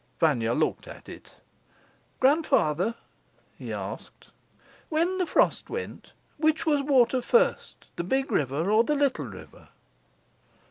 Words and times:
Vanya 0.19 0.53
looked 0.53 0.87
at 0.87 1.07
it. 1.07 1.35
"Grandfather," 2.19 2.95
he 3.55 3.71
asked, 3.71 4.31
"when 4.89 5.19
the 5.19 5.27
frost 5.27 5.69
went, 5.69 6.13
which 6.37 6.65
was 6.65 6.81
water 6.81 7.21
first 7.21 7.85
the 7.97 8.03
big 8.03 8.31
river 8.31 8.71
or 8.71 8.83
the 8.83 8.95
little 8.95 9.25
river?" 9.27 9.69